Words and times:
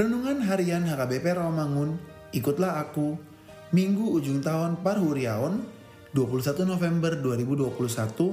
Renungan 0.00 0.40
Harian 0.48 0.88
HKBP 0.88 1.36
Rawamangun, 1.36 2.00
ikutlah 2.32 2.80
aku, 2.80 3.20
Minggu 3.76 4.16
ujung 4.16 4.40
tahun 4.40 4.80
Parhuriaon, 4.80 5.60
21 6.16 6.64
November 6.64 7.20
2021, 7.20 8.32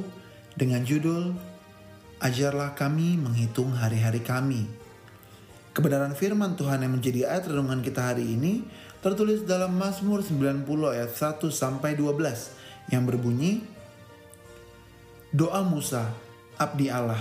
dengan 0.55 0.79
judul 0.87 1.35
Ajarlah 2.23 2.71
kami 2.71 3.19
menghitung 3.19 3.75
hari-hari 3.75 4.23
kami. 4.23 4.63
Kebenaran 5.75 6.15
firman 6.15 6.55
Tuhan 6.55 6.87
yang 6.87 7.03
menjadi 7.03 7.35
ayat 7.35 7.51
renungan 7.51 7.83
kita 7.83 8.15
hari 8.15 8.23
ini 8.23 8.63
tertulis 9.03 9.43
dalam 9.43 9.75
Mazmur 9.75 10.23
90 10.23 10.63
ayat 10.71 11.11
1 11.11 11.51
sampai 11.51 11.99
12 11.99 12.95
yang 12.95 13.03
berbunyi 13.03 13.67
Doa 15.35 15.67
Musa, 15.67 16.15
abdi 16.55 16.87
Allah. 16.87 17.19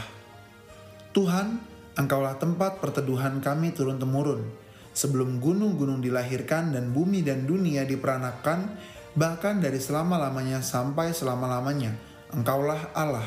Tuhan, 1.10 1.58
Engkaulah 1.96 2.36
tempat 2.36 2.76
perteduhan 2.84 3.40
kami 3.40 3.72
turun-temurun. 3.72 4.44
Sebelum 4.92 5.40
gunung-gunung 5.40 6.04
dilahirkan 6.04 6.76
dan 6.76 6.92
bumi 6.92 7.24
dan 7.24 7.48
dunia 7.48 7.88
diperanakan, 7.88 8.76
bahkan 9.16 9.64
dari 9.64 9.80
selama-lamanya 9.80 10.60
sampai 10.60 11.16
selama-lamanya, 11.16 11.96
Engkaulah 12.36 12.92
Allah. 12.92 13.24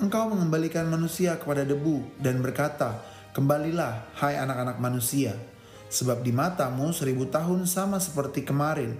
Engkau 0.00 0.32
mengembalikan 0.32 0.88
manusia 0.88 1.36
kepada 1.36 1.68
debu 1.68 2.00
dan 2.16 2.40
berkata, 2.40 3.04
Kembalilah, 3.36 4.08
hai 4.16 4.40
anak-anak 4.40 4.80
manusia, 4.80 5.36
sebab 5.92 6.24
di 6.24 6.32
matamu 6.32 6.96
seribu 6.96 7.28
tahun 7.28 7.68
sama 7.68 8.00
seperti 8.00 8.40
kemarin. 8.40 8.96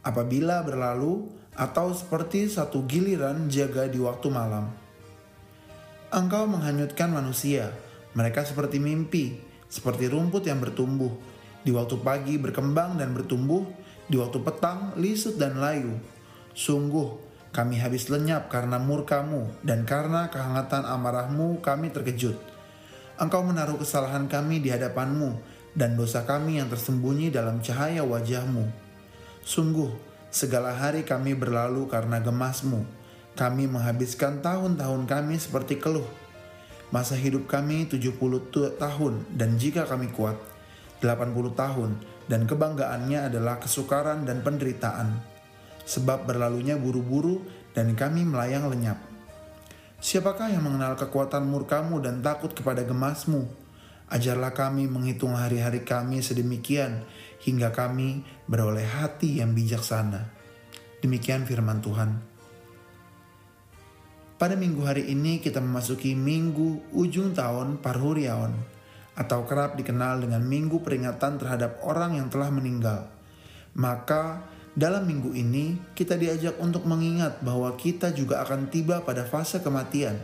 Apabila 0.00 0.64
berlalu, 0.64 1.28
atau 1.52 1.92
seperti 1.92 2.48
satu 2.48 2.86
giliran 2.88 3.50
jaga 3.52 3.84
di 3.90 4.00
waktu 4.00 4.30
malam. 4.32 4.87
Engkau 6.08 6.48
menghanyutkan 6.48 7.12
manusia, 7.12 7.68
mereka 8.16 8.40
seperti 8.40 8.80
mimpi, 8.80 9.36
seperti 9.68 10.08
rumput 10.08 10.40
yang 10.48 10.56
bertumbuh. 10.56 11.12
Di 11.60 11.68
waktu 11.68 12.00
pagi 12.00 12.40
berkembang 12.40 12.96
dan 12.96 13.12
bertumbuh, 13.12 13.68
di 14.08 14.16
waktu 14.16 14.40
petang 14.40 14.96
lisut 14.96 15.36
dan 15.36 15.60
layu. 15.60 16.00
Sungguh, 16.56 17.12
kami 17.52 17.76
habis 17.76 18.08
lenyap 18.08 18.48
karena 18.48 18.80
murkamu, 18.80 19.52
dan 19.60 19.84
karena 19.84 20.32
kehangatan 20.32 20.88
amarahmu 20.88 21.60
kami 21.60 21.92
terkejut. 21.92 22.40
Engkau 23.20 23.44
menaruh 23.44 23.76
kesalahan 23.76 24.32
kami 24.32 24.64
di 24.64 24.72
hadapanmu, 24.72 25.36
dan 25.76 25.92
dosa 25.92 26.24
kami 26.24 26.56
yang 26.56 26.72
tersembunyi 26.72 27.28
dalam 27.28 27.60
cahaya 27.60 28.00
wajahmu. 28.00 28.64
Sungguh, 29.44 29.92
segala 30.32 30.72
hari 30.72 31.04
kami 31.04 31.36
berlalu 31.36 31.84
karena 31.84 32.16
gemasmu. 32.16 32.96
Kami 33.38 33.70
menghabiskan 33.70 34.42
tahun-tahun 34.42 35.06
kami 35.06 35.38
seperti 35.38 35.78
keluh. 35.78 36.06
Masa 36.90 37.14
hidup 37.14 37.46
kami 37.46 37.86
70 37.86 38.18
tahun, 38.82 39.14
dan 39.38 39.54
jika 39.54 39.86
kami 39.86 40.10
kuat, 40.10 40.34
80 40.98 41.54
tahun, 41.54 41.94
dan 42.26 42.50
kebanggaannya 42.50 43.30
adalah 43.30 43.62
kesukaran 43.62 44.26
dan 44.26 44.42
penderitaan 44.42 45.38
sebab 45.88 46.28
berlalunya 46.28 46.76
buru-buru 46.76 47.40
dan 47.72 47.96
kami 47.96 48.28
melayang 48.28 48.68
lenyap. 48.68 49.00
Siapakah 49.98 50.52
yang 50.52 50.62
mengenal 50.62 50.94
kekuatan 51.00 51.48
murkamu 51.48 52.04
dan 52.04 52.20
takut 52.20 52.52
kepada 52.52 52.84
gemasmu? 52.84 53.48
Ajarlah 54.12 54.52
kami 54.52 54.84
menghitung 54.84 55.32
hari-hari 55.32 55.82
kami 55.82 56.20
sedemikian 56.20 57.08
hingga 57.42 57.72
kami 57.72 58.22
beroleh 58.44 58.84
hati 58.84 59.40
yang 59.40 59.56
bijaksana. 59.56 60.28
Demikian 61.00 61.48
firman 61.48 61.80
Tuhan. 61.80 62.27
Pada 64.38 64.54
minggu 64.54 64.86
hari 64.86 65.10
ini 65.10 65.42
kita 65.42 65.58
memasuki 65.58 66.14
minggu 66.14 66.94
ujung 66.94 67.34
tahun 67.34 67.82
Parhuriaon 67.82 68.54
atau 69.18 69.42
kerap 69.42 69.74
dikenal 69.74 70.22
dengan 70.22 70.46
minggu 70.46 70.78
peringatan 70.78 71.42
terhadap 71.42 71.82
orang 71.82 72.22
yang 72.22 72.30
telah 72.30 72.46
meninggal. 72.54 73.10
Maka 73.74 74.46
dalam 74.78 75.10
minggu 75.10 75.34
ini, 75.34 75.74
kita 75.90 76.14
diajak 76.14 76.54
untuk 76.62 76.86
mengingat 76.86 77.42
bahwa 77.42 77.74
kita 77.74 78.14
juga 78.14 78.46
akan 78.46 78.70
tiba 78.70 79.02
pada 79.02 79.26
fase 79.26 79.58
kematian, 79.58 80.14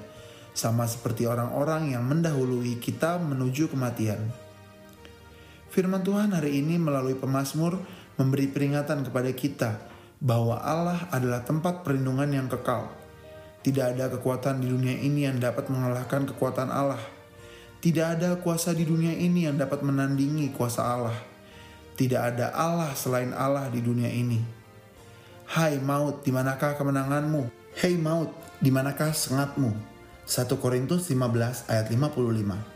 sama 0.54 0.86
seperti 0.86 1.26
orang-orang 1.26 1.90
yang 1.90 2.06
mendahului 2.06 2.78
kita 2.78 3.18
menuju 3.18 3.66
kematian. 3.66 4.22
Firman 5.74 6.06
Tuhan 6.06 6.30
hari 6.30 6.62
ini 6.62 6.78
melalui 6.78 7.18
pemazmur 7.18 7.82
memberi 8.14 8.46
peringatan 8.46 9.02
kepada 9.02 9.34
kita 9.34 9.70
bahwa 10.22 10.62
Allah 10.62 11.10
adalah 11.10 11.42
tempat 11.42 11.82
perlindungan 11.82 12.30
yang 12.30 12.46
kekal. 12.46 13.03
Tidak 13.64 13.96
ada 13.96 14.12
kekuatan 14.12 14.60
di 14.60 14.68
dunia 14.68 14.92
ini 14.92 15.24
yang 15.24 15.40
dapat 15.40 15.72
mengalahkan 15.72 16.28
kekuatan 16.28 16.68
Allah. 16.68 17.00
Tidak 17.80 18.04
ada 18.04 18.36
kuasa 18.36 18.76
di 18.76 18.84
dunia 18.84 19.16
ini 19.16 19.48
yang 19.48 19.56
dapat 19.56 19.80
menandingi 19.80 20.52
kuasa 20.52 20.84
Allah. 20.84 21.16
Tidak 21.96 22.20
ada 22.20 22.52
Allah 22.52 22.92
selain 22.92 23.32
Allah 23.32 23.72
di 23.72 23.80
dunia 23.80 24.12
ini. 24.12 24.44
Hai 25.48 25.80
maut, 25.80 26.20
di 26.20 26.28
manakah 26.28 26.76
kemenanganmu? 26.76 27.48
Hei 27.80 27.96
maut, 27.96 28.36
di 28.60 28.68
manakah 28.68 29.16
sengatmu? 29.16 29.72
1 30.28 30.44
Korintus 30.60 31.08
15 31.08 31.68
ayat 31.68 31.88
55 31.88 32.74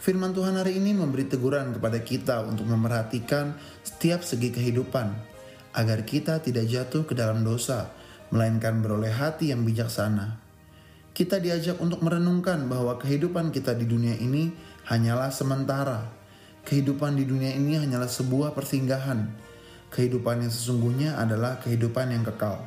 Firman 0.00 0.32
Tuhan 0.32 0.56
hari 0.60 0.76
ini 0.80 0.92
memberi 0.92 1.28
teguran 1.28 1.76
kepada 1.76 2.00
kita 2.00 2.44
untuk 2.44 2.68
memerhatikan 2.68 3.56
setiap 3.84 4.24
segi 4.24 4.48
kehidupan, 4.48 5.12
agar 5.76 6.04
kita 6.08 6.40
tidak 6.40 6.68
jatuh 6.68 7.04
ke 7.04 7.12
dalam 7.16 7.42
dosa, 7.42 7.90
melainkan 8.30 8.82
beroleh 8.82 9.12
hati 9.12 9.54
yang 9.54 9.62
bijaksana. 9.62 10.38
Kita 11.16 11.40
diajak 11.40 11.80
untuk 11.80 12.04
merenungkan 12.04 12.68
bahwa 12.68 13.00
kehidupan 13.00 13.54
kita 13.54 13.72
di 13.72 13.88
dunia 13.88 14.16
ini 14.20 14.52
hanyalah 14.84 15.32
sementara, 15.32 16.16
Kehidupan 16.66 17.14
di 17.14 17.22
dunia 17.22 17.54
ini 17.54 17.78
hanyalah 17.78 18.10
sebuah 18.10 18.50
persinggahan. 18.50 19.30
Kehidupan 19.86 20.42
yang 20.42 20.50
sesungguhnya 20.50 21.14
adalah 21.14 21.62
kehidupan 21.62 22.10
yang 22.10 22.26
kekal, 22.26 22.58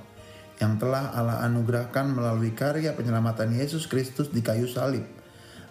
yang 0.64 0.80
telah 0.80 1.12
Allah 1.12 1.44
anugerahkan 1.44 2.08
melalui 2.08 2.56
karya 2.56 2.96
penyelamatan 2.96 3.60
Yesus 3.60 3.92
Kristus 3.92 4.32
di 4.32 4.40
kayu 4.40 4.72
salib, 4.72 5.04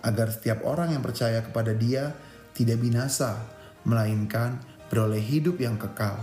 agar 0.05 0.29
setiap 0.29 0.61
orang 0.69 0.93
yang 0.93 1.01
percaya 1.01 1.41
kepada 1.41 1.73
Dia 1.73 2.13
tidak 2.53 2.85
binasa, 2.85 3.49
melainkan 3.89 4.61
beroleh 4.93 5.25
hidup 5.25 5.57
yang 5.65 5.81
kekal. 5.81 6.21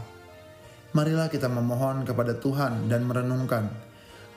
Marilah 0.96 1.28
kita 1.28 1.52
memohon 1.52 2.08
kepada 2.08 2.40
Tuhan 2.40 2.88
dan 2.88 3.04
merenungkan, 3.04 3.68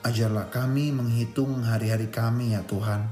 ajarlah 0.03 0.51
kami 0.51 0.91
menghitung 0.91 1.63
hari-hari 1.63 2.11
kami 2.11 2.59
ya 2.59 2.67
Tuhan. 2.67 3.07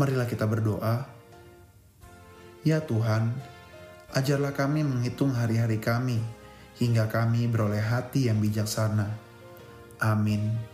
Marilah 0.00 0.24
kita 0.24 0.48
berdoa. 0.48 1.04
Ya 2.64 2.80
Tuhan, 2.80 3.36
ajarlah 4.16 4.56
kami 4.56 4.80
menghitung 4.80 5.36
hari-hari 5.36 5.76
kami, 5.76 6.24
hingga 6.80 7.04
kami 7.04 7.44
beroleh 7.52 7.84
hati 7.84 8.32
yang 8.32 8.40
bijaksana. 8.40 9.04
Amin. 10.00 10.69